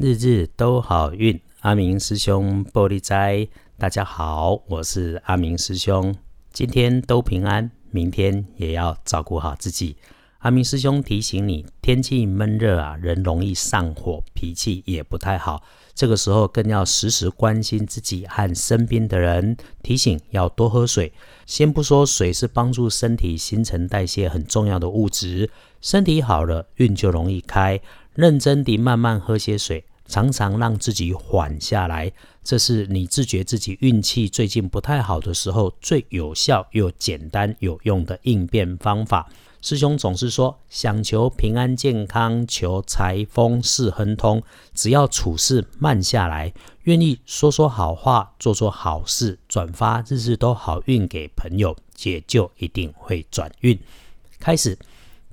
[0.00, 6.14] 日日都好运，阿明师兄玻璃斋，大家好，我是阿明师兄。
[6.52, 9.96] 今天都平安，明天也要照顾好自己。
[10.38, 15.64] 阿明师兄提醒你，天气闷热啊，人容易上火，脾气也不太好。
[15.96, 21.12] 这个时候更要时时关心自己和身边的人，提醒要多喝水。
[21.44, 27.80] 先不说水是帮助身体新陈代谢很重要的物质，身体好了，运就容易开。
[28.14, 32.10] 认真地慢慢喝些水，常常让自己缓下来，
[32.42, 39.28] 这是你自觉自己运气最近不太好的时候最有效又简单有用的应变方法。
[39.60, 44.42] 师兄总是说，想求平安健康，求财丰事亨通，
[44.72, 53.78] 只要处事慢下来，愿意说说好话，做做好事，转发日日都好运给朋友，也就一定会转运。
[54.38, 54.78] 开始。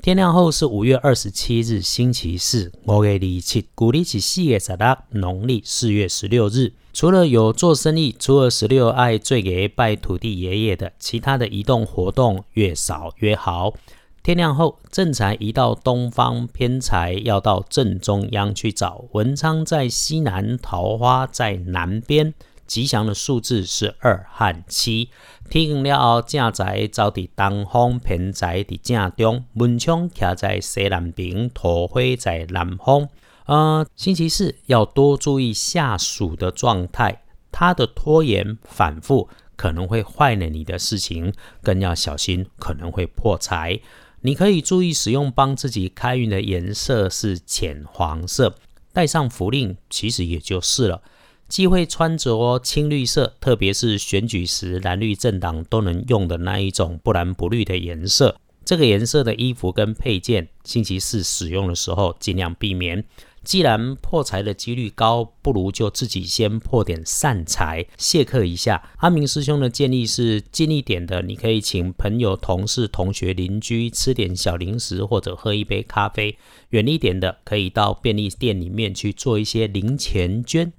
[0.06, 2.72] 天亮后是五月二十七日，星期四。
[2.86, 6.74] 五月二七，古历是四月十六，农历四月十六日。
[6.94, 13.74] 除了有做生意，初二十六爱最给拜土地爷爷的，其他的移动活动越少越好。
[14.22, 19.06] 天亮后，正财移到东方，偏财要到正中央去找。
[19.14, 22.36] 文昌在西南，桃花在南边。
[22.66, 25.10] 吉祥的数字是二和七。
[25.50, 29.46] 天亮了后，正在走伫东方，偏在伫正中。
[29.54, 33.08] 门窗徛在西南边，桃花在南方。
[33.46, 37.22] 呃，星期四要多注意下属的状态，
[37.52, 43.80] 他的拖延反复可能会坏了你的事情，更要小心可能会破财。
[44.22, 48.56] 你可以注意使用帮自己开运的颜色是浅黄色，
[48.92, 51.04] 带上符令其实也就是了。
[51.48, 58.36] 忌讳穿着青绿色，特别是选举时蓝绿政党都能用的那一种不蓝不绿的颜色。
[58.66, 63.06] 这个颜色的衣服跟配件，星期四使用的时候尽量避免。
[63.44, 68.90] 既然破财的几率高，不如就自己先破点善财，谢客一下。
[68.98, 76.36] 阿明师兄的建议是，近一点的你可以请朋友、同事、同学、邻居吃点小零食或者喝一杯咖啡；
[76.70, 80.74] 远一点的可以到便利店里面去做一些零钱捐。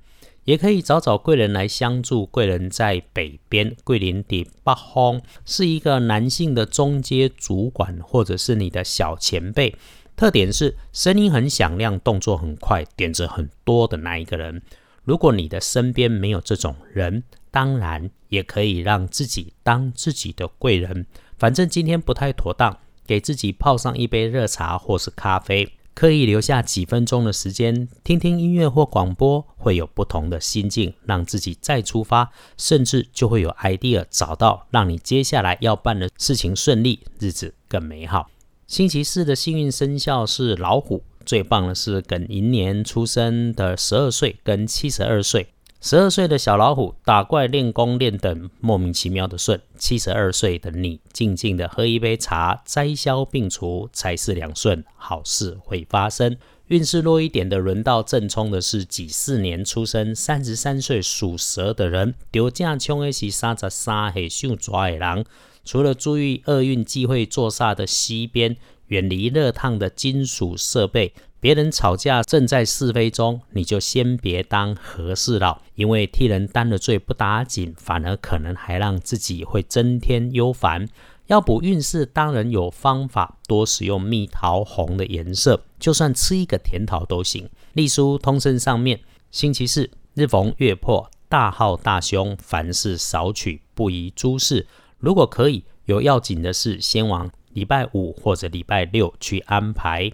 [0.46, 2.24] 也可以找找贵人来相助。
[2.26, 9.76] 贵人在北边，桂林的北方是一个男性的中阶主管，或者是你的小前辈。
[10.16, 14.62] 特点是声音很响亮，动作很快，点子很多的那一个人。
[15.04, 21.06] 如果你的身边没有这种人，当然也可以让自己当自己的贵人。
[21.38, 25.75] 反正今天不太妥当，给自己泡上一杯热茶或是咖啡。
[25.96, 38.28] 刻意留下几分钟的时间，听听音乐或广播，会有不同的心境，让自己再出发，甚至就会有 idea 找到，让你接下来要办的事情顺利，日子更美好。
[38.66, 45.48] 星期四的幸运生肖是老虎，最棒的是庚寅年出生的十二岁跟七十二岁。
[45.88, 56.36] 十二岁的小老虎打怪练功练等莫名其妙的顺，七十二岁的你静静的喝一杯茶，灾消病除，财势两顺，好事会发生。
[56.66, 62.16] 运势弱一点的，轮到正冲的是己巳年出生，三十三岁属蛇的人。
[62.32, 65.24] 丢架冲的是三十三岁属抓的人，
[65.64, 68.56] 除了注意厄运忌讳坐煞的西边，
[68.88, 71.12] 远离热烫的金属设备。
[71.46, 80.88] 别人吵架正在是非中，你就先别当和事佬，因为替人担了罪不打紧，反而可能还让自己会增添忧烦。
[81.28, 87.48] 要补运势，当然有方法，多使用蜜桃红的颜色，就算吃一个甜桃都行。
[87.74, 88.98] 隶书通身上面，
[89.30, 94.66] 星期四日逢月破，大号大凶，凡事少取，不宜诸事。
[94.98, 100.10] 如果可以有要紧的事，先往礼拜五或者礼拜六去安排。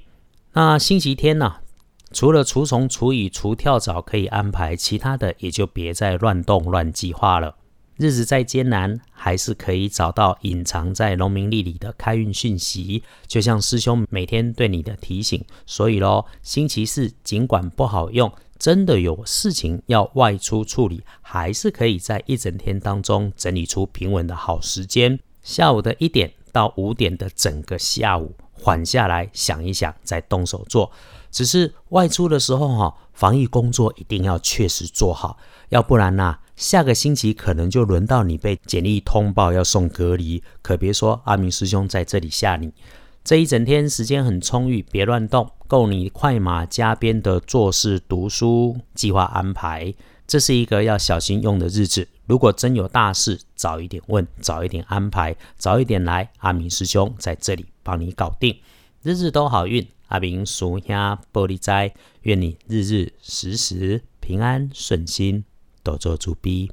[0.55, 1.57] 那星期天呢？
[2.13, 7.57] 除了除虫、除蚁、除跳蚤可以安排，其他的也就别再乱动、乱计划了。
[7.97, 15.43] 日子再艰难，还是可以找到隐藏在农民历里的开运讯息，就像师兄每天对你的提醒。
[15.65, 25.19] 所以咯，星期四尽管不好用，真的有事情要外出处理，还是可以在一整天当中整理出平稳的好时间。
[25.43, 28.35] 下午的一点到五点的整个下午。
[28.63, 30.93] 缓下来想一想，再动手做。
[31.33, 35.37] 只是外出的时候哈，防疫工作一定要确实做好，
[35.71, 40.43] 要不然呐，下个星期可能就轮到你被简历通报要送隔离。
[40.63, 42.73] 可别说阿明师兄在这里吓你。
[43.25, 49.95] 这一整天时间很充裕，别乱动，够你快马加鞭的做事、读书、计划安排。
[50.33, 52.09] 这是一个要小心用的日子。
[52.25, 58.59] 如果真有大事，早一点问，早一点安排，早一点来，阿明师兄在这里帮你搞定。
[59.03, 59.87] 日日都好运。
[60.09, 61.93] 阿明叔兄玻璃斋，
[62.23, 65.45] 愿你日日时时平安顺心，
[65.83, 66.73] 多做主逼。